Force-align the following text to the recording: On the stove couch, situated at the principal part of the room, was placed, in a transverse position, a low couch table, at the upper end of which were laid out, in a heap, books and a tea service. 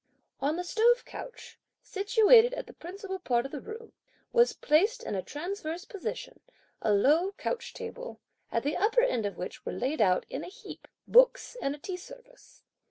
On 0.39 0.55
the 0.55 0.63
stove 0.63 1.05
couch, 1.05 1.59
situated 1.83 2.55
at 2.55 2.65
the 2.65 2.73
principal 2.73 3.19
part 3.19 3.45
of 3.45 3.51
the 3.51 3.61
room, 3.61 3.93
was 4.33 4.51
placed, 4.51 5.03
in 5.03 5.13
a 5.13 5.21
transverse 5.21 5.85
position, 5.85 6.39
a 6.81 6.91
low 6.91 7.33
couch 7.33 7.71
table, 7.75 8.19
at 8.51 8.63
the 8.63 8.75
upper 8.75 9.03
end 9.03 9.27
of 9.27 9.37
which 9.37 9.63
were 9.63 9.73
laid 9.73 10.01
out, 10.01 10.25
in 10.27 10.43
a 10.43 10.47
heap, 10.47 10.87
books 11.07 11.55
and 11.61 11.75
a 11.75 11.77
tea 11.77 11.97
service. 11.97 12.63